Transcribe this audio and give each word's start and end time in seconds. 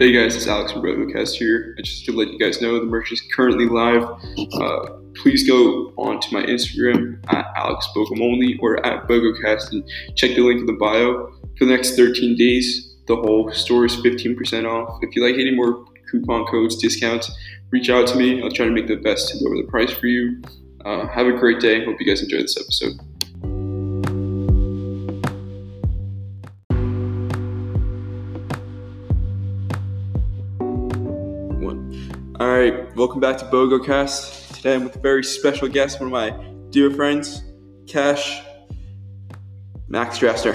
Hey 0.00 0.12
guys, 0.12 0.34
it's 0.34 0.46
Alex 0.46 0.72
from 0.72 0.80
BogoCast 0.80 1.34
here. 1.34 1.76
I 1.78 1.82
just 1.82 2.06
to 2.06 2.12
let 2.12 2.28
you 2.28 2.38
guys 2.38 2.62
know 2.62 2.80
the 2.80 2.86
merch 2.86 3.12
is 3.12 3.20
currently 3.36 3.66
live. 3.66 4.02
Uh, 4.54 4.96
please 5.14 5.46
go 5.46 5.92
on 5.98 6.18
to 6.20 6.32
my 6.32 6.42
Instagram 6.44 7.22
at 7.28 7.44
Alex 7.54 7.86
Bogomolny 7.94 8.58
or 8.62 8.82
at 8.86 9.06
BogoCast 9.06 9.72
and 9.72 9.86
check 10.16 10.30
the 10.30 10.40
link 10.40 10.60
in 10.60 10.64
the 10.64 10.72
bio. 10.72 11.30
For 11.58 11.66
the 11.66 11.72
next 11.72 11.96
13 11.96 12.34
days, 12.34 12.96
the 13.08 13.16
whole 13.16 13.52
store 13.52 13.84
is 13.84 13.94
15% 13.96 14.64
off. 14.66 15.00
If 15.02 15.14
you 15.14 15.22
like 15.22 15.34
any 15.34 15.54
more 15.54 15.84
coupon 16.10 16.46
codes, 16.46 16.76
discounts, 16.76 17.30
reach 17.70 17.90
out 17.90 18.06
to 18.06 18.16
me. 18.16 18.42
I'll 18.42 18.50
try 18.50 18.64
to 18.64 18.72
make 18.72 18.86
the 18.86 18.96
best 18.96 19.28
to 19.28 19.44
lower 19.44 19.62
the 19.62 19.68
price 19.68 19.92
for 19.92 20.06
you. 20.06 20.40
Uh, 20.82 21.08
have 21.08 21.26
a 21.26 21.32
great 21.32 21.60
day. 21.60 21.84
Hope 21.84 22.00
you 22.00 22.06
guys 22.06 22.22
enjoy 22.22 22.40
this 22.40 22.56
episode. 22.58 22.92
Welcome 33.00 33.18
back 33.18 33.38
to 33.38 33.46
BogoCast. 33.46 34.56
Today 34.56 34.74
I'm 34.74 34.84
with 34.84 34.94
a 34.94 34.98
very 34.98 35.24
special 35.24 35.68
guest, 35.68 36.00
one 36.00 36.08
of 36.08 36.12
my 36.12 36.38
dear 36.68 36.90
friends, 36.90 37.42
Cash 37.86 38.42
Max 39.88 40.18
Dresser. 40.18 40.52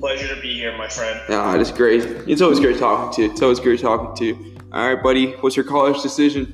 Pleasure 0.00 0.34
to 0.34 0.40
be 0.40 0.54
here, 0.54 0.76
my 0.76 0.88
friend. 0.88 1.20
Yeah, 1.28 1.60
it's 1.60 1.70
great. 1.70 2.02
It's 2.26 2.42
always 2.42 2.58
great 2.58 2.78
talking 2.78 3.14
to 3.14 3.22
you. 3.22 3.30
It's 3.30 3.40
always 3.40 3.60
great 3.60 3.78
talking 3.78 4.16
to 4.16 4.24
you. 4.24 4.56
All 4.72 4.92
right, 4.92 5.00
buddy. 5.00 5.34
What's 5.34 5.54
your 5.54 5.64
college 5.64 6.02
decision? 6.02 6.52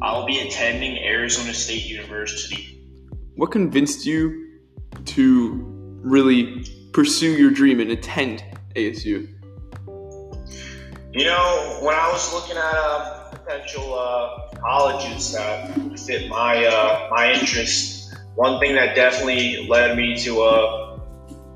I'll 0.00 0.24
be 0.24 0.38
attending 0.38 0.98
Arizona 0.98 1.54
State 1.54 1.84
University. 1.84 2.86
What 3.34 3.50
convinced 3.50 4.06
you 4.06 4.60
to 5.06 5.60
really 6.04 6.64
pursue 6.92 7.32
your 7.32 7.50
dream 7.50 7.80
and 7.80 7.90
attend 7.90 8.44
ASU? 8.76 9.41
You 11.12 11.24
know, 11.26 11.76
when 11.82 11.94
I 11.94 12.08
was 12.10 12.32
looking 12.32 12.56
at 12.56 12.74
uh, 12.74 13.28
potential 13.32 13.94
uh, 13.98 14.48
colleges 14.58 15.32
that 15.32 15.70
fit 15.98 16.28
my 16.30 16.64
uh, 16.64 17.08
my 17.10 17.32
interest, 17.32 18.14
one 18.34 18.58
thing 18.60 18.74
that 18.76 18.94
definitely 18.96 19.66
led 19.68 19.94
me 19.94 20.16
to 20.24 20.40
uh, 20.40 20.98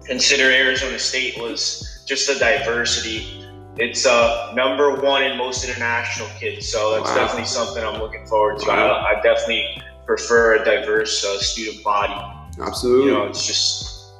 consider 0.05 0.51
Arizona 0.51 0.99
State 0.99 1.39
was 1.41 2.05
just 2.07 2.29
the 2.29 2.39
diversity. 2.39 3.49
It's 3.79 4.05
uh, 4.05 4.53
number 4.55 5.01
one 5.01 5.23
in 5.23 5.39
most 5.39 5.65
international 5.65 6.29
kids, 6.39 6.69
so 6.69 6.93
that's 6.97 7.09
Wow. 7.11 7.17
definitely 7.17 7.47
something 7.47 7.83
I'm 7.83 7.99
looking 8.01 8.27
forward 8.27 8.59
to. 8.61 8.69
Wow. 8.69 8.89
I, 8.93 9.13
I 9.19 9.23
definitely 9.23 9.83
prefer 10.05 10.57
a 10.57 10.65
diverse 10.67 11.25
uh, 11.25 11.39
student 11.39 11.83
body. 11.83 12.13
Absolutely. 12.61 13.07
you 13.07 13.13
know, 13.13 13.25
it's 13.25 13.47
just 13.47 14.13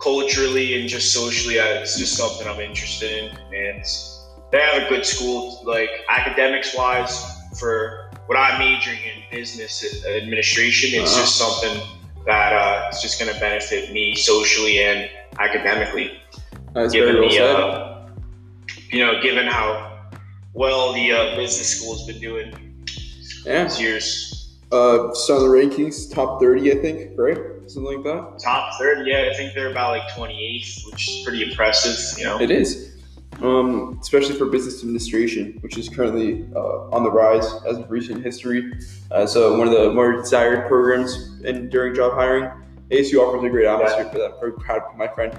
culturally 0.00 0.80
and 0.80 0.88
just 0.88 1.12
socially, 1.12 1.56
it's 1.56 1.98
just 1.98 2.16
something 2.16 2.46
I'm 2.48 2.60
interested 2.60 3.10
in. 3.24 3.36
And 3.54 3.84
they 4.52 4.60
have 4.60 4.82
a 4.82 4.88
good 4.88 5.04
school, 5.04 5.62
like 5.64 5.90
academics 6.08 6.76
wise, 6.76 7.24
for 7.58 8.10
what 8.26 8.36
I'm 8.36 8.58
majoring 8.58 8.98
in 8.98 9.22
business 9.30 10.04
administration. 10.06 11.00
It's 11.00 11.16
just 11.16 11.36
something 11.36 11.82
that 12.26 12.52
uh, 12.52 12.90
is 12.92 13.00
just 13.00 13.18
going 13.18 13.32
to 13.32 13.40
benefit 13.40 13.92
me 13.92 14.14
socially 14.14 14.82
and 14.84 15.10
academically. 15.40 16.20
That's 16.74 16.92
Given 16.92 17.18
well 17.20 17.28
the, 17.28 17.40
uh, 17.40 18.08
you 18.90 19.04
know, 19.04 19.20
given 19.20 19.46
how 19.46 20.00
well 20.52 20.92
the 20.92 21.12
uh, 21.12 21.36
business 21.36 21.78
school 21.78 21.96
has 21.96 22.06
been 22.06 22.20
doing 22.20 22.84
yeah. 23.44 23.64
these 23.64 23.80
years. 23.80 24.58
Uh, 24.70 25.12
so 25.12 25.40
the 25.40 25.48
rankings, 25.48 26.12
top 26.12 26.40
30, 26.40 26.72
I 26.72 26.74
think, 26.76 27.10
right? 27.16 27.38
Something 27.66 28.02
like 28.02 28.04
that. 28.04 28.38
Top 28.42 28.78
third, 28.78 29.06
yeah, 29.06 29.28
I 29.30 29.34
think 29.34 29.54
they're 29.54 29.70
about 29.70 29.90
like 29.90 30.08
28th, 30.10 30.86
which 30.90 31.08
is 31.08 31.24
pretty 31.24 31.42
impressive. 31.42 32.18
You 32.18 32.24
know, 32.24 32.40
It 32.40 32.50
is. 32.50 32.91
Um, 33.40 33.98
especially 34.00 34.36
for 34.36 34.46
business 34.46 34.82
administration, 34.82 35.58
which 35.62 35.76
is 35.78 35.88
currently 35.88 36.46
uh, 36.54 36.90
on 36.90 37.02
the 37.02 37.10
rise 37.10 37.46
as 37.66 37.78
of 37.78 37.90
recent 37.90 38.22
history. 38.22 38.72
Uh, 39.10 39.26
so 39.26 39.58
one 39.58 39.66
of 39.66 39.74
the 39.74 39.92
more 39.92 40.12
desired 40.12 40.68
programs 40.68 41.40
in 41.42 41.68
during 41.68 41.94
job 41.94 42.12
hiring. 42.12 42.50
ASU 42.90 43.26
offers 43.26 43.42
a 43.42 43.48
great 43.48 43.66
atmosphere 43.66 44.04
for 44.04 44.18
that. 44.18 44.38
Very 44.38 44.52
proud 44.52 44.82
of 44.82 44.96
my 44.96 45.08
friend. 45.08 45.32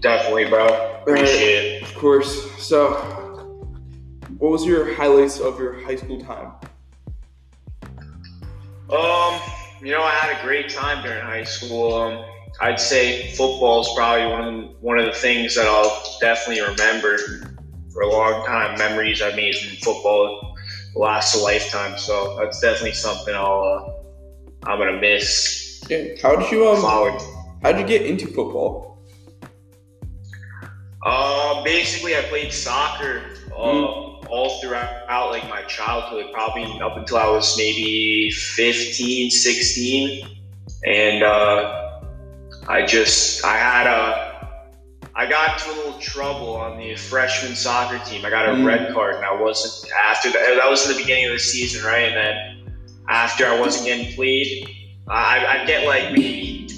definitely, 0.00 0.48
bro. 0.48 1.00
Appreciate 1.02 1.82
it. 1.82 1.82
Of 1.82 1.94
course. 1.96 2.50
So, 2.62 2.94
what 4.38 4.52
was 4.52 4.64
your 4.64 4.94
highlights 4.94 5.40
of 5.40 5.58
your 5.58 5.80
high 5.82 5.96
school 5.96 6.20
time? 6.20 6.52
Um, 8.90 9.40
you 9.82 9.90
know, 9.90 10.02
I 10.02 10.10
had 10.10 10.38
a 10.38 10.44
great 10.44 10.68
time 10.68 11.02
during 11.02 11.22
high 11.22 11.44
school. 11.44 11.94
Um, 11.94 12.24
I'd 12.60 12.78
say 12.78 13.32
football 13.32 13.80
is 13.80 13.88
probably 13.96 14.26
one 14.26 14.40
of 14.46 14.54
the, 14.54 14.60
one 14.80 14.98
of 14.98 15.06
the 15.06 15.12
things 15.12 15.54
that 15.56 15.66
I'll 15.66 16.18
definitely 16.20 16.62
remember 16.62 17.18
for 17.92 18.02
a 18.02 18.10
long 18.10 18.44
time. 18.46 18.78
Memories 18.78 19.22
I 19.22 19.34
made 19.34 19.56
from 19.56 19.76
football 19.78 20.56
last 20.94 21.34
a 21.34 21.38
lifetime. 21.38 21.98
So 21.98 22.36
that's 22.38 22.60
definitely 22.60 22.92
something 22.92 23.34
I'll 23.34 24.02
uh, 24.64 24.70
I'm 24.70 24.78
gonna 24.78 25.00
miss. 25.00 25.82
Yeah. 25.88 26.14
How 26.22 26.36
did 26.36 26.50
you 26.52 26.68
um? 26.68 26.80
Forward. 26.80 27.20
How 27.62 27.72
did 27.72 27.80
you 27.80 27.86
get 27.86 28.06
into 28.06 28.26
football? 28.26 28.98
Uh, 31.04 31.64
basically, 31.64 32.16
I 32.16 32.22
played 32.22 32.52
soccer 32.52 33.22
uh, 33.50 33.56
all 33.56 34.60
throughout 34.60 35.30
like 35.30 35.48
my 35.48 35.62
childhood, 35.62 36.26
probably 36.32 36.80
up 36.80 36.96
until 36.96 37.16
I 37.16 37.28
was 37.28 37.56
maybe 37.56 38.30
15, 38.30 39.30
16. 39.30 40.28
And 40.84 41.22
uh, 41.22 41.91
I 42.68 42.86
just, 42.86 43.44
I 43.44 43.56
had 43.56 43.86
a, 43.86 44.32
I 45.14 45.28
got 45.28 45.60
into 45.60 45.74
a 45.74 45.76
little 45.76 46.00
trouble 46.00 46.56
on 46.56 46.78
the 46.78 46.96
freshman 46.96 47.54
soccer 47.54 48.02
team. 48.08 48.24
I 48.24 48.30
got 48.30 48.48
a 48.48 48.52
Mm. 48.52 48.64
red 48.64 48.92
card, 48.94 49.16
and 49.16 49.24
I 49.24 49.34
wasn't 49.34 49.92
after 49.92 50.30
that. 50.30 50.56
That 50.56 50.70
was 50.70 50.88
in 50.88 50.96
the 50.96 51.02
beginning 51.02 51.26
of 51.26 51.32
the 51.32 51.38
season, 51.38 51.84
right? 51.84 52.04
And 52.12 52.16
then 52.16 52.74
after 53.08 53.46
I 53.46 53.58
wasn't 53.58 53.86
getting 53.86 54.14
played, 54.14 54.68
I, 55.08 55.44
I'd 55.44 55.66
get 55.66 55.86
like 55.86 56.12
maybe, 56.12 56.68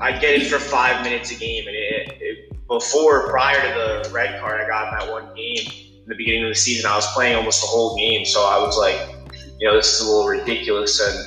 I'd 0.00 0.20
get 0.20 0.40
it 0.40 0.46
for 0.46 0.58
five 0.58 1.02
minutes 1.02 1.30
a 1.32 1.34
game, 1.34 1.66
and 1.66 1.76
it, 1.76 2.16
it 2.20 2.66
before 2.68 3.28
prior 3.28 3.60
to 3.60 4.04
the 4.04 4.10
red 4.10 4.40
card 4.40 4.60
I 4.60 4.66
got 4.66 4.92
in 4.92 4.98
that 4.98 5.10
one 5.12 5.34
game 5.34 5.66
in 5.66 6.04
the 6.06 6.14
beginning 6.16 6.44
of 6.44 6.50
the 6.50 6.54
season, 6.54 6.90
I 6.90 6.96
was 6.96 7.06
playing 7.12 7.36
almost 7.36 7.60
the 7.60 7.66
whole 7.66 7.96
game. 7.96 8.24
So 8.24 8.44
I 8.44 8.58
was 8.58 8.76
like, 8.78 8.98
you 9.58 9.68
know, 9.68 9.76
this 9.76 9.94
is 9.94 10.00
a 10.00 10.08
little 10.08 10.26
ridiculous. 10.26 11.00
And 11.00 11.18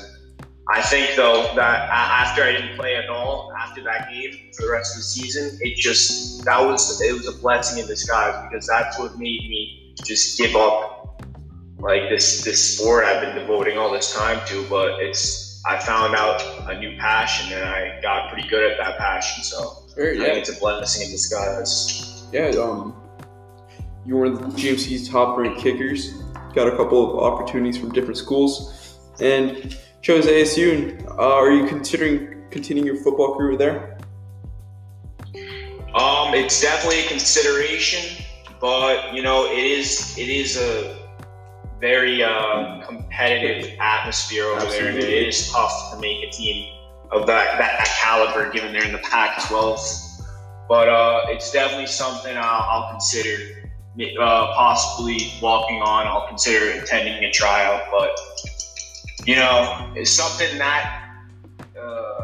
I 0.69 0.81
think 0.81 1.15
though 1.15 1.51
that 1.55 1.89
after 1.89 2.43
I 2.43 2.53
didn't 2.53 2.77
play 2.77 2.95
at 2.95 3.09
all 3.09 3.48
after 3.69 3.83
that 3.83 4.09
game 4.09 4.51
for 4.53 4.63
the 4.63 4.71
rest 4.71 4.95
of 4.95 4.99
the 4.99 5.03
season, 5.03 5.57
it 5.61 5.75
just 5.75 6.43
that 6.45 6.59
was 6.59 7.01
it 7.01 7.13
was 7.13 7.27
a 7.27 7.37
blessing 7.39 7.79
in 7.79 7.87
disguise 7.87 8.35
because 8.49 8.67
that's 8.67 8.97
what 8.97 9.17
made 9.17 9.41
me 9.49 9.93
just 10.03 10.37
give 10.37 10.55
up 10.55 11.23
like 11.79 12.09
this 12.09 12.43
this 12.43 12.77
sport 12.77 13.05
I've 13.05 13.21
been 13.21 13.35
devoting 13.35 13.77
all 13.77 13.91
this 13.91 14.13
time 14.13 14.45
to. 14.47 14.65
But 14.69 14.99
it's 15.01 15.61
I 15.65 15.77
found 15.77 16.15
out 16.15 16.41
a 16.69 16.79
new 16.79 16.97
passion 16.97 17.55
and 17.55 17.63
I 17.63 17.99
got 18.01 18.31
pretty 18.31 18.47
good 18.47 18.71
at 18.71 18.77
that 18.77 18.97
passion. 18.97 19.43
So. 19.43 19.85
Very, 19.95 20.21
I 20.21 20.25
think 20.25 20.37
it's 20.37 20.55
a 20.55 20.59
blessing 20.59 21.07
in 21.07 21.11
disguise. 21.11 22.23
Yeah, 22.31 22.51
um, 22.51 22.95
you 24.05 24.15
were 24.15 24.29
one 24.29 24.43
of 24.43 24.55
the 24.55 24.61
GMC's 24.61 25.09
top 25.09 25.37
ranked 25.37 25.59
kickers. 25.59 26.13
Got 26.53 26.67
a 26.67 26.77
couple 26.77 27.19
of 27.19 27.33
opportunities 27.33 27.77
from 27.77 27.91
different 27.91 28.17
schools, 28.17 28.97
and 29.19 29.77
chose 30.01 30.25
ASU. 30.25 30.99
And, 30.99 31.07
uh, 31.09 31.35
are 31.35 31.51
you 31.51 31.67
considering 31.67 32.38
continuing 32.51 32.85
your 32.85 32.97
football 32.97 33.35
career 33.35 33.57
there? 33.57 33.97
Um, 35.93 36.35
it's 36.35 36.61
definitely 36.61 37.05
a 37.05 37.07
consideration, 37.07 38.23
but 38.61 39.13
you 39.13 39.23
know, 39.23 39.45
it 39.45 39.57
is 39.57 40.15
it 40.17 40.29
is 40.29 40.57
a 40.57 40.97
very 41.79 42.21
uh, 42.21 42.85
competitive 42.85 43.75
atmosphere 43.79 44.45
over 44.45 44.65
there, 44.65 44.89
and 44.89 44.97
it 44.97 45.09
is 45.09 45.51
tough 45.51 45.91
to 45.93 45.99
make 45.99 46.23
a 46.23 46.29
team 46.29 46.75
of 47.11 47.25
that 47.25 47.57
that 47.57 47.85
caliber, 47.99 48.51
given 48.51 48.71
they're 48.71 48.85
in 48.85 48.91
the 48.91 48.99
Pac-12. 48.99 50.23
But 50.67 50.87
uh, 50.87 51.25
it's 51.29 51.51
definitely 51.51 51.87
something 51.87 52.37
I'll, 52.37 52.43
I'll 52.43 52.91
consider. 52.91 53.55
Uh, 53.99 54.53
possibly 54.53 55.33
walking 55.41 55.81
on, 55.81 56.07
I'll 56.07 56.27
consider 56.27 56.79
attending 56.81 57.21
a 57.21 57.31
tryout, 57.31 57.81
but 57.91 58.17
you 59.25 59.35
know, 59.35 59.91
it's 59.95 60.11
something 60.11 60.57
that 60.57 61.09
uh, 61.77 62.18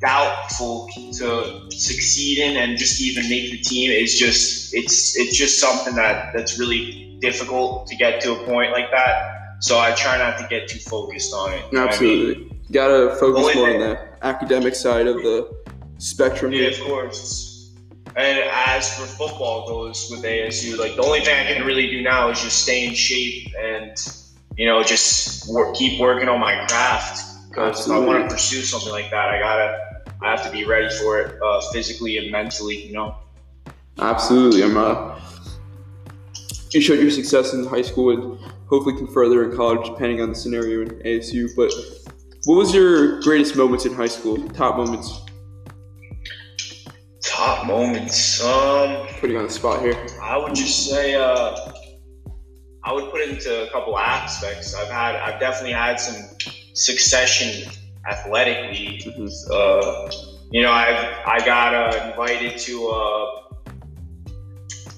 doubtful 0.00 0.88
to 0.94 1.70
succeed 1.70 2.38
in 2.38 2.56
and 2.56 2.78
just 2.78 3.00
even 3.00 3.28
make 3.28 3.50
the 3.50 3.58
team 3.58 3.90
is 3.90 4.18
just 4.18 4.74
it's 4.74 5.16
it's 5.16 5.36
just 5.36 5.58
something 5.58 5.94
that 5.94 6.32
that's 6.34 6.58
really 6.58 7.16
difficult 7.20 7.86
to 7.86 7.96
get 7.96 8.20
to 8.20 8.32
a 8.32 8.44
point 8.44 8.72
like 8.72 8.90
that. 8.90 9.56
So 9.60 9.78
I 9.78 9.92
try 9.92 10.18
not 10.18 10.38
to 10.38 10.46
get 10.48 10.68
too 10.68 10.78
focused 10.78 11.32
on 11.32 11.52
it. 11.52 11.72
know 11.72 11.80
I 11.80 11.84
mean? 11.84 11.88
Absolutely. 11.88 12.60
Gotta 12.70 13.16
focus 13.16 13.54
more 13.54 13.70
on 13.70 13.78
the 13.78 14.08
academic 14.22 14.74
side 14.74 15.06
of 15.06 15.16
the 15.16 15.50
spectrum. 15.98 16.52
Yeah, 16.52 16.68
of 16.68 16.80
course. 16.80 17.72
And 18.16 18.38
as 18.38 18.92
for 18.94 19.06
football 19.06 19.66
goes 19.68 20.08
with 20.10 20.22
ASU, 20.22 20.78
like 20.78 20.96
the 20.96 21.02
only 21.02 21.20
thing 21.20 21.46
I 21.46 21.52
can 21.52 21.66
really 21.66 21.88
do 21.88 22.02
now 22.02 22.30
is 22.30 22.40
just 22.40 22.62
stay 22.62 22.86
in 22.86 22.94
shape 22.94 23.48
and 23.58 23.94
you 24.56 24.66
know 24.66 24.82
just 24.82 25.52
work, 25.52 25.74
keep 25.74 26.00
working 26.00 26.28
on 26.28 26.40
my 26.40 26.66
craft. 26.66 27.35
Because 27.56 27.86
if 27.86 27.92
I 27.92 27.98
want 27.98 28.28
to 28.28 28.34
pursue 28.34 28.60
something 28.60 28.92
like 28.92 29.10
that, 29.10 29.30
I 29.30 29.38
gotta, 29.38 30.02
I 30.20 30.30
have 30.30 30.44
to 30.44 30.50
be 30.50 30.66
ready 30.66 30.94
for 30.98 31.20
it 31.20 31.40
uh, 31.42 31.62
physically 31.72 32.18
and 32.18 32.30
mentally. 32.30 32.86
You 32.86 32.92
know. 32.92 33.16
Absolutely. 33.98 34.62
I'm. 34.62 34.76
Uh, 34.76 35.18
you 36.72 36.82
showed 36.82 37.00
your 37.00 37.10
success 37.10 37.54
in 37.54 37.64
high 37.64 37.80
school 37.80 38.10
and 38.10 38.38
hopefully 38.68 38.94
can 38.94 39.06
further 39.06 39.48
in 39.50 39.56
college, 39.56 39.86
depending 39.86 40.20
on 40.20 40.28
the 40.28 40.34
scenario 40.34 40.82
in 40.82 40.90
ASU. 41.00 41.48
But 41.56 41.72
what 42.44 42.56
was 42.56 42.74
your 42.74 43.22
greatest 43.22 43.56
moments 43.56 43.86
in 43.86 43.94
high 43.94 44.08
school? 44.08 44.36
Top 44.50 44.76
moments? 44.76 45.22
Top 47.22 47.66
moments. 47.66 48.44
Um, 48.44 49.06
putting 49.18 49.38
on 49.38 49.44
the 49.44 49.50
spot 49.50 49.80
here. 49.80 50.06
I 50.20 50.36
would 50.36 50.54
just 50.54 50.90
say, 50.90 51.14
uh, 51.14 51.72
I 52.84 52.92
would 52.92 53.10
put 53.10 53.22
it 53.22 53.30
into 53.30 53.66
a 53.66 53.70
couple 53.70 53.98
aspects. 53.98 54.74
I've 54.74 54.88
had, 54.88 55.16
I've 55.16 55.40
definitely 55.40 55.72
had 55.72 55.98
some 55.98 56.35
succession 56.76 57.70
athletically. 58.08 59.02
Mm-hmm. 59.04 59.26
Uh, 59.50 60.10
you 60.52 60.62
know, 60.62 60.70
I 60.70 61.22
I 61.26 61.44
got 61.44 61.74
uh, 61.74 62.10
invited 62.10 62.58
to 62.60 62.88
uh, 62.88 63.42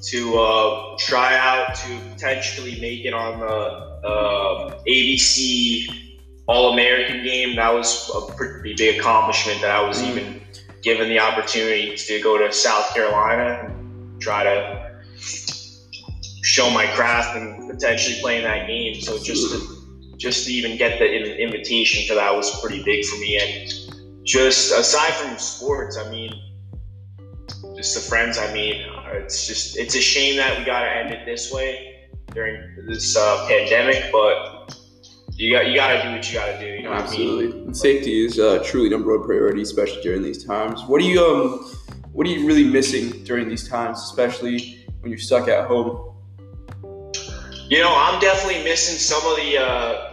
to 0.03 0.39
uh, 0.39 0.97
try 0.99 1.37
out 1.37 1.75
to 1.75 1.99
potentially 2.13 2.81
make 2.81 3.05
it 3.05 3.15
on 3.15 3.41
the 3.41 3.47
uh, 3.47 4.71
um, 4.71 4.81
ABC 4.87 5.87
All 6.47 6.73
American 6.73 7.25
game. 7.25 7.57
That 7.57 7.73
was 7.73 8.11
a 8.15 8.33
pretty 8.35 8.75
big 8.75 9.01
accomplishment 9.01 9.63
that 9.63 9.71
I 9.71 9.87
was 9.87 10.03
mm-hmm. 10.03 10.19
even 10.19 10.43
given 10.83 11.09
the 11.09 11.19
opportunity 11.19 11.97
to 11.97 12.21
go 12.21 12.39
to 12.39 12.53
South 12.53 12.95
Carolina 12.95 13.69
and 13.69 14.21
try 14.21 14.45
to 14.45 15.01
show 16.43 16.71
my 16.71 16.87
craft 16.89 17.37
and 17.37 17.69
potentially 17.71 18.21
play 18.21 18.39
in 18.39 18.45
that 18.45 18.67
game. 18.67 19.01
So 19.01 19.19
just 19.23 19.51
to, 19.53 19.78
just 20.19 20.47
to 20.47 20.53
even 20.53 20.77
get 20.77 20.99
the 20.99 21.07
invitation 21.07 22.07
for 22.07 22.15
that 22.15 22.35
was 22.35 22.61
pretty 22.61 22.83
big 22.83 23.05
for 23.05 23.19
me. 23.19 23.39
And 23.39 24.27
just 24.27 24.73
aside 24.73 25.15
from 25.15 25.39
sports, 25.39 25.97
I 25.97 26.11
mean, 26.11 26.33
just 27.77 27.95
the 27.95 28.01
friends 28.01 28.37
I 28.37 28.53
meet. 28.53 28.85
It's 29.13 29.47
just 29.47 29.79
it's 29.79 29.95
a 29.95 30.01
shame 30.01 30.37
that 30.37 30.59
we 30.59 30.65
got 30.65 30.81
to 30.81 30.91
end 30.91 31.13
it 31.13 31.25
this 31.25 31.53
way 31.53 32.09
during 32.35 32.87
this 32.87 33.17
uh, 33.17 33.47
pandemic, 33.49 34.11
but 34.13 34.77
you 35.33 35.53
got 35.53 35.69
you 35.69 35.77
got 35.77 35.93
to 35.95 36.03
do 36.03 36.11
what 36.11 36.29
you 36.29 36.39
got 36.39 36.47
to 36.47 36.61
do. 36.61 36.67
You 36.67 36.83
know 36.83 36.93
Absolutely. 36.93 37.47
I 37.47 37.65
mean? 37.65 37.75
Safety 37.75 38.27
is 38.27 38.39
uh, 38.39 38.63
truly 38.65 38.91
number 38.91 39.17
one 39.17 39.27
priority, 39.27 39.63
especially 39.63 40.03
during 40.03 40.23
these 40.23 40.45
times. 40.45 40.83
What 40.87 41.01
are 41.01 41.05
you 41.05 41.25
um 41.25 41.75
What 42.13 42.27
are 42.27 42.31
you 42.31 42.47
really 42.47 42.65
missing 42.65 43.25
during 43.25 43.49
these 43.49 43.69
times, 43.69 44.03
especially 44.03 44.85
when 45.01 45.11
you're 45.11 45.19
stuck 45.19 45.47
at 45.49 45.69
home? 45.69 46.17
You 47.69 47.81
know, 47.81 47.95
I'm 47.95 48.19
definitely 48.19 48.65
missing 48.65 48.99
some 48.99 49.25
of 49.31 49.37
the 49.37 49.59
uh, 49.59 50.08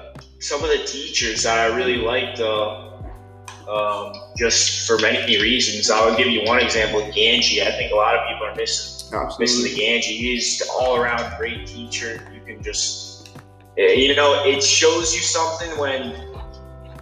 some 0.45 0.63
of 0.63 0.69
the 0.69 0.83
teachers 0.85 1.41
that 1.43 1.57
I 1.59 1.75
really 1.75 1.97
liked. 1.97 2.39
Uh, 2.39 2.91
um, 3.67 4.13
just 4.37 4.85
for 4.85 4.99
many 4.99 5.41
reasons. 5.41 5.89
I'll 5.89 6.15
give 6.15 6.27
you 6.27 6.43
one 6.43 6.59
example, 6.59 7.01
Ganji. 7.01 7.65
I 7.65 7.71
think 7.71 7.91
a 7.91 7.95
lot 7.95 8.15
of 8.15 8.27
people 8.27 8.45
are 8.45 8.53
missing 8.53 9.11
Absolutely. 9.11 9.43
missing 9.43 9.63
the 9.63 9.81
Ganji. 9.81 10.17
He's 10.19 10.61
all 10.69 10.97
around 10.97 11.35
great 11.39 11.65
teacher. 11.65 12.27
You 12.31 12.41
can 12.41 12.61
just, 12.61 13.29
eh, 13.79 13.93
you 13.93 14.15
know, 14.15 14.45
it 14.45 14.61
shows 14.61 15.15
you 15.15 15.21
something 15.21 15.79
when 15.79 16.31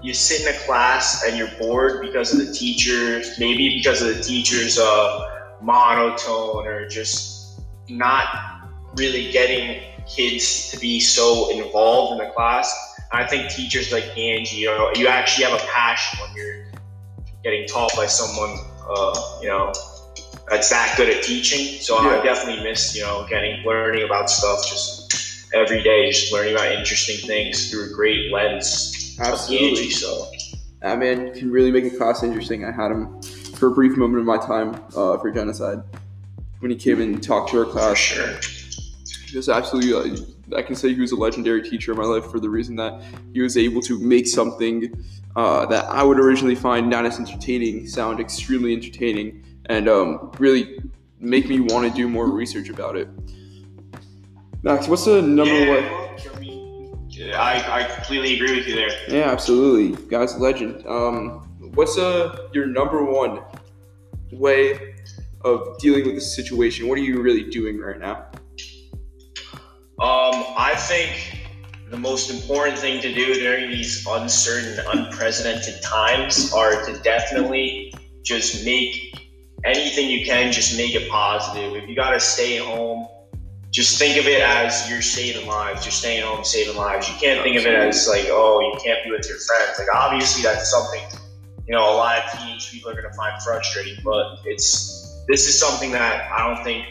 you 0.01 0.13
sit 0.13 0.47
in 0.47 0.55
a 0.55 0.57
class 0.59 1.25
and 1.25 1.37
you're 1.37 1.51
bored 1.59 2.01
because 2.01 2.31
of 2.31 2.45
the 2.45 2.53
teacher, 2.53 3.21
maybe 3.39 3.77
because 3.77 4.01
of 4.01 4.15
the 4.15 4.23
teacher's 4.23 4.79
uh, 4.79 5.19
monotone 5.61 6.65
or 6.65 6.87
just 6.87 7.61
not 7.89 8.69
really 8.95 9.31
getting 9.33 9.81
kids 10.07 10.71
to 10.71 10.79
be 10.79 11.01
so 11.01 11.49
involved 11.51 12.21
in 12.21 12.25
the 12.25 12.33
class 12.33 12.92
I 13.13 13.27
think 13.27 13.51
teachers 13.51 13.91
like 13.91 14.05
Angie, 14.17 14.57
you 14.57 14.65
know, 14.65 14.91
you 14.95 15.07
actually 15.07 15.45
have 15.45 15.53
a 15.53 15.63
passion 15.67 16.19
when 16.19 16.35
you're 16.35 16.65
getting 17.43 17.67
taught 17.67 17.95
by 17.95 18.07
someone, 18.07 18.57
uh, 18.89 19.39
you 19.39 19.47
know, 19.47 19.71
that's 20.49 20.71
that 20.71 20.95
good 20.97 21.09
at 21.09 21.21
teaching. 21.21 21.79
So 21.79 22.01
yeah. 22.01 22.19
I 22.19 22.23
definitely 22.23 22.63
miss, 22.63 22.95
you 22.95 23.03
know, 23.03 23.27
getting 23.29 23.63
learning 23.63 24.03
about 24.03 24.31
stuff 24.31 24.67
just 24.67 25.53
every 25.53 25.83
day, 25.83 26.09
just 26.09 26.33
learning 26.33 26.55
about 26.55 26.71
interesting 26.71 27.25
things 27.27 27.69
through 27.69 27.91
a 27.91 27.93
great 27.93 28.31
lens. 28.31 29.15
Absolutely. 29.19 29.69
Angie, 29.69 29.89
so 29.91 30.31
that 30.81 30.97
man 30.97 31.33
can 31.33 31.51
really 31.51 31.71
make 31.71 31.85
a 31.85 31.95
class 31.95 32.23
interesting. 32.23 32.65
I 32.65 32.71
had 32.71 32.89
him 32.89 33.21
for 33.21 33.67
a 33.67 33.71
brief 33.71 33.95
moment 33.95 34.21
of 34.21 34.25
my 34.25 34.37
time 34.37 34.83
uh, 34.97 35.19
for 35.19 35.29
genocide 35.31 35.83
when 36.59 36.71
he 36.71 36.77
came 36.77 36.99
and 36.99 37.21
talked 37.21 37.51
to 37.51 37.59
our 37.59 37.65
class. 37.65 37.91
For 37.91 38.15
sure. 38.15 38.39
Just 39.27 39.49
absolutely. 39.49 40.19
Uh, 40.19 40.25
I 40.55 40.61
can 40.61 40.75
say 40.75 40.93
he 40.93 41.01
was 41.01 41.11
a 41.11 41.15
legendary 41.15 41.61
teacher 41.61 41.91
in 41.91 41.97
my 41.97 42.05
life 42.05 42.25
for 42.25 42.39
the 42.39 42.49
reason 42.49 42.75
that 42.77 43.01
he 43.33 43.41
was 43.41 43.57
able 43.57 43.81
to 43.81 43.99
make 43.99 44.27
something 44.27 44.93
uh, 45.35 45.65
that 45.67 45.85
I 45.85 46.03
would 46.03 46.19
originally 46.19 46.55
find 46.55 46.89
not 46.89 47.05
as 47.05 47.19
entertaining 47.19 47.87
sound 47.87 48.19
extremely 48.19 48.73
entertaining 48.73 49.43
and 49.67 49.89
um, 49.89 50.31
really 50.39 50.79
make 51.19 51.47
me 51.47 51.59
want 51.59 51.89
to 51.89 51.95
do 51.95 52.07
more 52.07 52.29
research 52.29 52.69
about 52.69 52.95
it. 52.95 53.07
Max, 54.61 54.87
what's 54.87 55.05
the 55.05 55.21
number 55.21 55.53
yeah, 55.53 55.91
one? 55.99 56.03
I, 57.35 57.81
I 57.81 57.95
completely 57.95 58.35
agree 58.35 58.57
with 58.57 58.67
you 58.67 58.75
there. 58.75 58.89
Yeah, 59.07 59.31
absolutely. 59.31 60.01
Guy's 60.07 60.37
legend. 60.37 60.85
Um, 60.87 61.49
what's 61.73 61.97
uh, 61.97 62.49
your 62.53 62.65
number 62.65 63.03
one 63.03 63.41
way 64.31 64.95
of 65.41 65.77
dealing 65.79 66.05
with 66.05 66.15
the 66.15 66.21
situation? 66.21 66.87
What 66.87 66.97
are 66.97 67.01
you 67.01 67.21
really 67.21 67.49
doing 67.49 67.79
right 67.79 67.99
now? 67.99 68.27
Um, 70.03 70.43
I 70.57 70.75
think 70.75 71.39
the 71.89 71.95
most 71.95 72.29
important 72.29 72.77
thing 72.77 72.99
to 73.03 73.13
do 73.13 73.35
during 73.35 73.69
these 73.69 74.05
uncertain, 74.05 74.85
unprecedented 74.91 75.81
times 75.81 76.51
are 76.51 76.83
to 76.83 76.99
definitely 77.03 77.93
just 78.21 78.65
make 78.65 79.17
anything 79.63 80.09
you 80.09 80.25
can, 80.25 80.51
just 80.51 80.75
make 80.75 80.93
it 80.93 81.09
positive. 81.09 81.81
If 81.81 81.87
you 81.87 81.95
got 81.95 82.09
to 82.09 82.19
stay 82.19 82.57
home, 82.57 83.07
just 83.71 83.97
think 83.97 84.17
of 84.17 84.27
it 84.27 84.41
as 84.41 84.89
you're 84.89 85.01
saving 85.01 85.47
lives. 85.47 85.85
You're 85.85 85.93
staying 85.93 86.23
home 86.23 86.43
saving 86.43 86.75
lives. 86.75 87.07
You 87.07 87.15
can't 87.15 87.41
think 87.41 87.55
of 87.55 87.65
it 87.65 87.73
as 87.73 88.05
like, 88.05 88.25
oh, 88.27 88.59
you 88.59 88.77
can't 88.83 89.01
be 89.05 89.11
with 89.11 89.25
your 89.29 89.37
friends. 89.37 89.79
Like, 89.79 89.87
obviously, 89.95 90.43
that's 90.43 90.69
something, 90.69 90.99
you 91.65 91.75
know, 91.75 91.79
a 91.79 91.95
lot 91.95 92.17
of 92.17 92.29
teenage 92.29 92.69
people 92.69 92.91
are 92.91 92.93
going 92.93 93.09
to 93.09 93.15
find 93.15 93.41
frustrating, 93.41 94.03
but 94.03 94.39
it's, 94.43 95.23
this 95.29 95.47
is 95.47 95.57
something 95.57 95.91
that 95.91 96.29
I 96.29 96.45
don't 96.45 96.61
think 96.61 96.87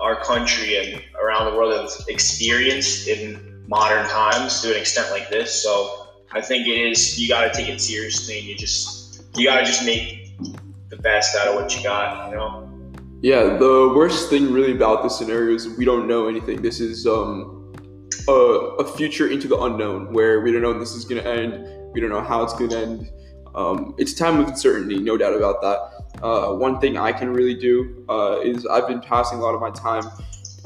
our 0.00 0.22
country 0.22 0.76
and 0.76 1.02
around 1.22 1.50
the 1.50 1.56
world 1.56 1.72
have 1.74 1.90
experienced 2.08 3.08
in 3.08 3.62
modern 3.66 4.08
times 4.08 4.60
to 4.62 4.70
an 4.70 4.80
extent 4.80 5.10
like 5.10 5.30
this. 5.30 5.62
So 5.62 6.08
I 6.32 6.40
think 6.40 6.66
it 6.66 6.78
is 6.78 7.18
you 7.18 7.28
got 7.28 7.52
to 7.52 7.58
take 7.58 7.68
it 7.68 7.80
seriously 7.80 8.38
and 8.38 8.46
you 8.46 8.56
just 8.56 9.22
you 9.34 9.46
got 9.46 9.60
to 9.60 9.64
just 9.64 9.84
make 9.84 10.32
the 10.88 10.96
best 10.96 11.36
out 11.36 11.48
of 11.48 11.54
what 11.54 11.76
you 11.76 11.82
got. 11.82 12.30
You 12.30 12.36
know. 12.36 12.70
Yeah, 13.22 13.56
the 13.56 13.92
worst 13.96 14.28
thing 14.28 14.52
really 14.52 14.72
about 14.72 15.02
this 15.02 15.16
scenario 15.16 15.54
is 15.54 15.68
we 15.78 15.84
don't 15.84 16.06
know 16.06 16.28
anything. 16.28 16.60
This 16.60 16.78
is 16.78 17.06
um, 17.06 17.72
a, 18.28 18.32
a 18.32 18.96
future 18.96 19.28
into 19.28 19.48
the 19.48 19.58
unknown 19.58 20.12
where 20.12 20.40
we 20.40 20.52
don't 20.52 20.60
know 20.60 20.78
this 20.78 20.92
is 20.92 21.04
going 21.04 21.22
to 21.22 21.28
end. 21.28 21.92
We 21.94 22.00
don't 22.00 22.10
know 22.10 22.20
how 22.20 22.42
it's 22.42 22.52
going 22.52 22.70
to 22.70 22.78
end. 22.78 23.10
Um, 23.54 23.94
it's 23.98 24.12
time 24.12 24.40
of 24.40 24.48
uncertainty, 24.48 24.98
no 24.98 25.16
doubt 25.16 25.34
about 25.34 25.62
that. 25.62 25.93
Uh, 26.22 26.54
one 26.54 26.80
thing 26.80 26.96
I 26.96 27.12
can 27.12 27.32
really 27.32 27.54
do 27.54 28.04
uh, 28.08 28.40
is 28.40 28.66
I've 28.66 28.88
been 28.88 29.00
passing 29.00 29.38
a 29.38 29.42
lot 29.42 29.54
of 29.54 29.60
my 29.60 29.70
time 29.70 30.04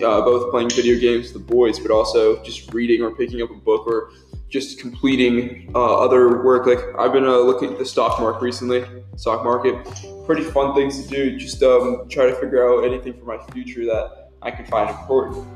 uh, 0.05 0.21
both 0.23 0.50
playing 0.50 0.71
video 0.71 0.99
games 0.99 1.33
with 1.33 1.47
the 1.47 1.55
boys, 1.55 1.78
but 1.78 1.90
also 1.90 2.43
just 2.43 2.73
reading 2.73 3.02
or 3.02 3.11
picking 3.11 3.43
up 3.43 3.50
a 3.50 3.55
book 3.55 3.87
or 3.87 4.11
just 4.49 4.78
completing 4.78 5.71
uh, 5.75 5.99
other 5.99 6.43
work. 6.43 6.67
Like 6.67 6.78
I've 6.99 7.12
been 7.12 7.26
uh, 7.26 7.38
looking 7.38 7.73
at 7.73 7.78
the 7.78 7.85
stock 7.85 8.21
market 8.21 8.43
recently, 8.43 8.85
stock 9.17 9.45
market, 9.45 9.76
pretty 10.25 10.43
fun 10.43 10.75
things 10.75 11.02
to 11.02 11.09
do. 11.09 11.37
Just 11.37 11.62
um, 11.62 12.09
try 12.09 12.26
to 12.26 12.35
figure 12.37 12.69
out 12.69 12.85
anything 12.85 13.14
for 13.14 13.25
my 13.25 13.38
future 13.52 13.85
that 13.87 14.31
I 14.43 14.50
can 14.50 14.67
find 14.67 14.88
important. 14.90 15.47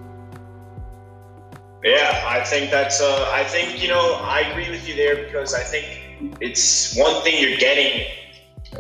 Yeah, 1.85 2.25
I 2.27 2.45
think 2.45 2.71
that's. 2.71 3.01
Uh, 3.01 3.29
I 3.33 3.45
think 3.45 3.83
you 3.83 3.89
know 3.89 4.21
I 4.23 4.41
agree 4.41 4.71
with 4.71 4.89
you 4.89 4.95
there 4.95 5.25
because 5.25 5.53
I 5.53 5.63
think 5.63 6.37
it's 6.41 6.97
one 6.97 7.23
thing 7.23 7.43
you're 7.43 7.59
getting 7.59 8.07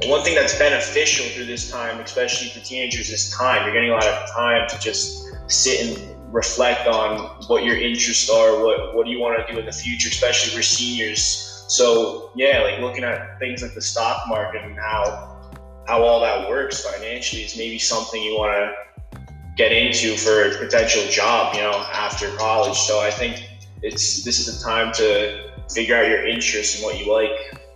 one 0.06 0.22
thing 0.22 0.34
that's 0.34 0.58
beneficial 0.58 1.26
through 1.26 1.46
this 1.46 1.70
time, 1.70 2.00
especially 2.00 2.48
for 2.48 2.64
teenagers, 2.64 3.10
is 3.10 3.30
time. 3.30 3.64
You're 3.64 3.74
getting 3.74 3.90
a 3.90 3.94
lot 3.94 4.06
of 4.06 4.30
time 4.30 4.68
to 4.68 4.78
just 4.78 5.24
sit 5.48 5.86
and 5.86 6.34
reflect 6.34 6.86
on 6.88 7.44
what 7.46 7.64
your 7.64 7.76
interests 7.76 8.30
are, 8.30 8.64
what 8.64 8.94
what 8.94 9.04
do 9.04 9.12
you 9.12 9.20
want 9.20 9.46
to 9.46 9.52
do 9.52 9.58
in 9.58 9.66
the 9.66 9.72
future, 9.72 10.08
especially 10.08 10.54
for 10.54 10.62
seniors. 10.62 11.66
So 11.68 12.30
yeah, 12.34 12.62
like 12.62 12.80
looking 12.80 13.04
at 13.04 13.38
things 13.38 13.62
like 13.62 13.74
the 13.74 13.82
stock 13.82 14.26
market 14.28 14.62
and 14.62 14.76
how 14.78 15.50
how 15.86 16.02
all 16.02 16.20
that 16.20 16.48
works 16.48 16.84
financially 16.84 17.42
is 17.42 17.56
maybe 17.56 17.78
something 17.78 18.22
you 18.22 18.34
want 18.34 18.52
to 18.52 19.20
get 19.56 19.72
into 19.72 20.16
for 20.16 20.44
a 20.44 20.58
potential 20.58 21.02
job, 21.10 21.54
you 21.54 21.60
know, 21.60 21.84
after 21.92 22.34
college. 22.36 22.78
So 22.78 23.00
I 23.00 23.10
think 23.10 23.48
it's 23.82 24.24
this 24.24 24.40
is 24.40 24.58
the 24.58 24.64
time 24.64 24.92
to 24.94 25.52
figure 25.70 25.96
out 25.96 26.08
your 26.08 26.26
interests 26.26 26.76
and 26.76 26.84
what 26.84 26.98
you 26.98 27.12
like. 27.12 27.30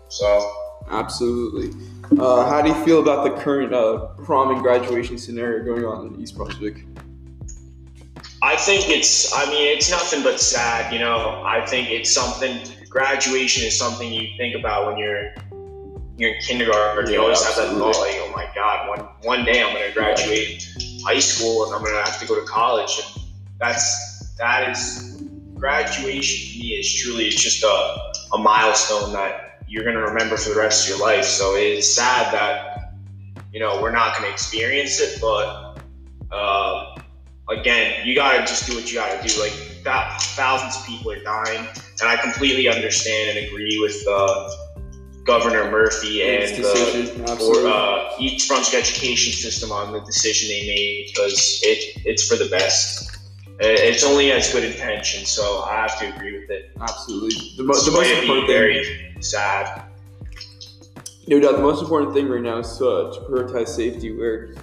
So 0.08 0.52
absolutely. 0.90 1.85
Uh, 2.18 2.48
how 2.48 2.62
do 2.62 2.68
you 2.68 2.84
feel 2.84 3.00
about 3.00 3.24
the 3.24 3.40
current 3.42 3.74
uh, 3.74 4.06
prom 4.24 4.50
and 4.50 4.62
graduation 4.62 5.18
scenario 5.18 5.64
going 5.64 5.84
on 5.84 6.06
in 6.06 6.20
East 6.20 6.36
Brunswick? 6.36 6.84
I 8.42 8.56
think 8.56 8.88
it's, 8.88 9.34
I 9.34 9.46
mean, 9.46 9.76
it's 9.76 9.90
nothing 9.90 10.22
but 10.22 10.38
sad, 10.38 10.92
you 10.92 10.98
know. 10.98 11.42
I 11.44 11.64
think 11.66 11.90
it's 11.90 12.12
something, 12.12 12.60
graduation 12.88 13.64
is 13.64 13.78
something 13.78 14.12
you 14.12 14.28
think 14.36 14.54
about 14.54 14.86
when 14.86 14.98
you're 14.98 15.34
you're 16.18 16.34
in 16.34 16.40
kindergarten. 16.40 17.06
Yeah, 17.06 17.12
you 17.12 17.22
always 17.22 17.44
absolutely. 17.44 17.74
have 17.74 17.92
that 17.92 17.92
thought, 17.92 18.00
like, 18.00 18.14
oh 18.20 18.32
my 18.34 18.50
God, 18.54 18.88
one, 18.88 19.00
one 19.22 19.44
day 19.44 19.62
I'm 19.62 19.74
going 19.74 19.86
to 19.86 19.92
graduate 19.92 20.66
high 21.04 21.18
school 21.18 21.66
and 21.66 21.74
I'm 21.74 21.84
gonna 21.84 22.04
have 22.04 22.18
to 22.20 22.26
go 22.26 22.40
to 22.40 22.46
college, 22.46 22.90
and 22.98 23.24
that's 23.60 24.34
that 24.38 24.70
is 24.70 25.22
graduation 25.54 26.52
to 26.52 26.58
me 26.58 26.68
is 26.74 26.94
truly 26.94 27.26
it's 27.26 27.40
just 27.40 27.62
a, 27.62 28.34
a 28.34 28.38
milestone 28.38 29.12
that 29.12 29.45
you're 29.66 29.84
gonna 29.84 30.00
remember 30.00 30.36
for 30.36 30.50
the 30.50 30.60
rest 30.60 30.84
of 30.84 30.96
your 30.96 31.06
life. 31.06 31.24
So 31.24 31.54
it's 31.56 31.94
sad 31.94 32.32
that 32.32 32.94
you 33.52 33.60
know 33.60 33.80
we're 33.80 33.92
not 33.92 34.16
gonna 34.16 34.28
experience 34.28 35.00
it, 35.00 35.20
but 35.20 35.78
uh, 36.30 36.98
again, 37.50 38.06
you 38.06 38.14
gotta 38.14 38.40
just 38.40 38.66
do 38.66 38.74
what 38.74 38.90
you 38.90 38.98
gotta 38.98 39.26
do. 39.26 39.40
Like 39.40 39.54
that, 39.84 40.20
thousands 40.20 40.76
of 40.76 40.86
people 40.86 41.12
are 41.12 41.22
dying, 41.22 41.66
and 42.00 42.08
I 42.08 42.16
completely 42.16 42.68
understand 42.68 43.36
and 43.36 43.46
agree 43.46 43.78
with. 43.80 44.06
Uh, 44.08 44.50
Governor 45.26 45.68
Murphy 45.72 46.22
and 46.22 46.62
the 46.62 47.36
or, 47.42 47.66
uh, 47.66 48.14
East 48.20 48.48
Brunswick 48.48 48.80
education 48.80 49.32
system 49.32 49.72
on 49.72 49.92
the 49.92 49.98
decision 50.02 50.48
they 50.48 50.68
made 50.68 51.10
because 51.12 51.60
it 51.64 52.00
it's 52.06 52.28
for 52.28 52.36
the 52.36 52.48
best. 52.48 53.18
It's 53.58 54.04
only 54.04 54.30
as 54.30 54.52
good 54.52 54.62
intention, 54.62 55.24
so 55.24 55.64
I 55.64 55.80
have 55.80 55.98
to 55.98 56.14
agree 56.14 56.38
with 56.38 56.50
it. 56.50 56.70
Absolutely, 56.80 57.54
the, 57.56 57.64
mo- 57.64 57.74
the 57.74 57.90
most 57.90 58.12
important 58.12 58.46
very 58.46 59.05
sad. 59.20 59.84
No 61.28 61.40
doubt, 61.40 61.56
the 61.56 61.62
most 61.62 61.82
important 61.82 62.14
thing 62.14 62.28
right 62.28 62.42
now 62.42 62.58
is 62.58 62.78
to, 62.78 63.10
to 63.14 63.20
prioritize 63.28 63.68
safety. 63.68 64.16
Where, 64.16 64.54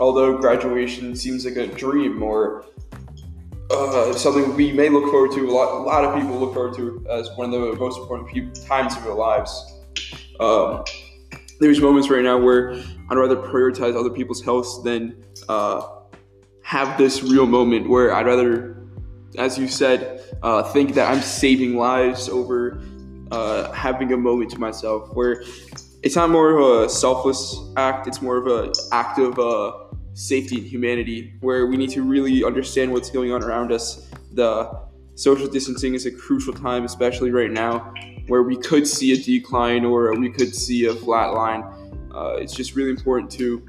although 0.00 0.36
graduation 0.38 1.14
seems 1.14 1.44
like 1.44 1.56
a 1.56 1.66
dream 1.66 2.22
or 2.22 2.64
uh, 3.70 4.12
something 4.12 4.54
we 4.56 4.72
may 4.72 4.88
look 4.88 5.10
forward 5.10 5.32
to, 5.32 5.48
a 5.48 5.50
lot, 5.50 5.80
a 5.80 5.82
lot 5.82 6.04
of 6.04 6.20
people 6.20 6.38
look 6.38 6.54
forward 6.54 6.74
to 6.76 7.06
as 7.10 7.30
one 7.36 7.52
of 7.52 7.60
the 7.60 7.76
most 7.76 7.98
important 7.98 8.54
times 8.66 8.96
of 8.96 9.04
their 9.04 9.14
lives 9.14 9.72
um, 10.40 10.84
there's 11.60 11.80
moments 11.80 12.10
right 12.10 12.22
now 12.22 12.38
where 12.38 12.74
I'd 13.08 13.16
rather 13.16 13.36
prioritize 13.36 13.98
other 13.98 14.10
people's 14.10 14.42
health 14.42 14.82
than 14.82 15.24
uh, 15.48 15.86
have 16.62 16.98
this 16.98 17.22
real 17.22 17.46
moment 17.46 17.88
where 17.88 18.12
I'd 18.12 18.26
rather, 18.26 18.84
as 19.38 19.58
you 19.58 19.68
said, 19.68 20.22
uh, 20.42 20.62
think 20.64 20.94
that 20.94 21.10
I'm 21.10 21.22
saving 21.22 21.76
lives 21.76 22.28
over 22.28 22.82
uh, 23.32 23.72
having 23.72 24.12
a 24.12 24.16
moment 24.16 24.50
to 24.52 24.58
myself. 24.58 25.08
Where 25.14 25.42
it's 26.02 26.16
not 26.16 26.30
more 26.30 26.50
of 26.56 26.84
a 26.84 26.88
selfless 26.88 27.56
act; 27.76 28.06
it's 28.06 28.20
more 28.20 28.36
of 28.36 28.46
an 28.46 28.72
act 28.92 29.18
of 29.18 29.38
uh, 29.38 29.72
safety 30.14 30.58
and 30.58 30.66
humanity. 30.66 31.34
Where 31.40 31.66
we 31.66 31.76
need 31.76 31.90
to 31.90 32.02
really 32.02 32.44
understand 32.44 32.92
what's 32.92 33.10
going 33.10 33.32
on 33.32 33.42
around 33.42 33.72
us. 33.72 34.10
The 34.32 34.70
social 35.14 35.48
distancing 35.48 35.94
is 35.94 36.06
a 36.06 36.10
crucial 36.10 36.52
time, 36.52 36.84
especially 36.84 37.30
right 37.30 37.50
now, 37.50 37.92
where 38.28 38.42
we 38.42 38.56
could 38.56 38.86
see 38.86 39.12
a 39.12 39.16
decline 39.16 39.84
or 39.84 40.14
we 40.14 40.30
could 40.30 40.54
see 40.54 40.86
a 40.86 40.94
flat 40.94 41.32
line. 41.32 41.62
Uh, 42.14 42.36
it's 42.36 42.54
just 42.54 42.74
really 42.74 42.90
important 42.90 43.30
to 43.32 43.66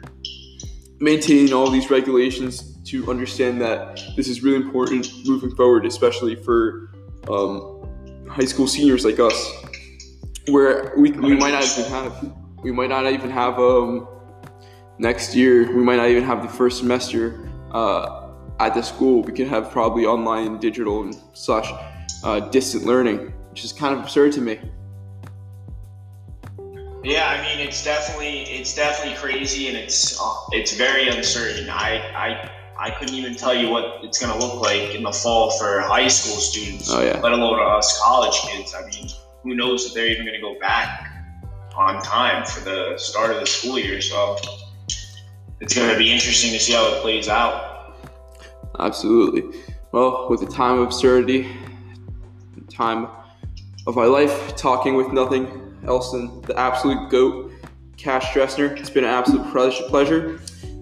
maintain 1.00 1.54
all 1.54 1.70
these 1.70 1.90
regulations 1.90 2.78
to 2.86 3.10
understand 3.10 3.62
that 3.62 4.02
this 4.16 4.28
is 4.28 4.44
really 4.44 4.58
important 4.58 5.10
moving 5.26 5.56
forward, 5.56 5.86
especially 5.86 6.36
for 6.36 6.92
um, 7.30 7.84
high 8.30 8.46
school 8.46 8.68
seniors 8.68 9.06
like 9.06 9.20
us, 9.20 9.52
where 10.50 10.94
we, 10.98 11.12
we 11.12 11.36
might 11.36 11.52
not 11.52 11.64
even 11.64 11.92
have 11.92 12.34
we 12.64 12.72
might 12.72 12.90
not 12.90 13.06
even 13.08 13.30
have 13.30 13.60
um, 13.60 14.08
next 14.98 15.36
year. 15.36 15.76
We 15.76 15.84
might 15.84 15.98
not 15.98 16.10
even 16.10 16.24
have 16.24 16.42
the 16.42 16.50
first 16.50 16.80
semester 16.80 17.50
uh, 17.72 18.30
at 18.60 18.74
the 18.74 18.82
school. 18.82 19.22
We 19.22 19.34
could 19.34 19.48
have 19.48 19.72
probably 19.72 20.06
online, 20.06 20.60
digital, 20.60 21.04
and 21.04 21.16
such 21.34 21.68
uh, 22.24 22.40
distant 22.52 22.86
learning 22.86 23.34
which 23.54 23.64
is 23.64 23.72
kind 23.72 23.94
of 23.94 24.02
absurd 24.02 24.32
to 24.32 24.42
me. 24.42 24.60
Yeah, 27.04 27.28
I 27.28 27.40
mean 27.44 27.60
it's 27.60 27.84
definitely 27.84 28.42
it's 28.46 28.74
definitely 28.76 29.16
crazy 29.16 29.68
and 29.68 29.78
it's 29.78 30.20
uh, 30.20 30.34
it's 30.54 30.76
very 30.76 31.08
uncertain. 31.08 31.70
I 31.70 32.00
I 32.16 32.52
I 32.84 32.92
couldn't 32.92 33.16
even 33.16 33.34
tell 33.34 33.56
you 33.56 33.70
what 33.70 34.04
it's 34.04 34.20
going 34.20 34.38
to 34.38 34.46
look 34.46 34.60
like 34.60 34.94
in 34.94 35.04
the 35.04 35.12
fall 35.14 35.52
for 35.52 35.80
high 35.80 36.10
school 36.10 36.36
students, 36.36 36.92
oh, 36.92 37.02
yeah. 37.02 37.18
let 37.22 37.32
alone 37.32 37.58
us 37.58 37.98
college 38.04 38.38
kids. 38.42 38.76
I 38.76 38.86
mean, 38.86 39.08
who 39.42 39.56
knows 39.56 39.86
if 39.86 39.94
they're 39.94 40.08
even 40.08 40.26
going 40.26 40.36
to 40.36 40.42
go 40.42 40.60
back 40.60 41.10
on 41.78 42.04
time 42.04 42.46
for 42.46 42.60
the 42.60 42.98
start 42.98 43.32
of 43.32 43.40
the 43.40 43.46
school 43.46 43.80
year? 43.80 44.02
So 44.02 44.36
it's 45.62 45.74
going 45.74 45.92
to 45.92 45.98
be 45.98 46.12
interesting 46.12 46.52
to 46.52 46.60
see 46.60 46.74
how 46.74 46.94
it 46.94 47.02
plays 47.02 47.30
out. 47.30 47.96
Absolutely. 48.80 49.62
Well, 49.94 50.28
with 50.30 50.42
the 50.42 50.48
time 50.48 50.80
of 50.80 50.88
absurdity, 50.88 51.48
time 52.70 53.08
of 53.88 53.96
my 53.96 54.06
life, 54.06 54.58
talking 54.58 54.96
with 54.96 55.14
nothing 55.14 55.78
else 55.88 56.12
than 56.12 56.42
the 56.42 56.60
absolute 56.60 57.10
goat, 57.10 57.54
Cash 57.96 58.34
Dressner. 58.34 58.78
It's 58.78 58.90
been 58.90 59.06
an 59.06 59.10
absolute 59.10 59.48
pleasure. 59.88 60.40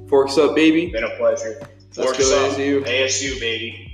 Forks 0.10 0.40
up, 0.40 0.56
baby. 0.56 0.88
Been 0.88 1.04
a 1.04 1.16
pleasure. 1.18 1.62
Forks 1.92 2.32
up. 2.32 2.58
ASU, 2.58 3.40
baby. 3.40 3.91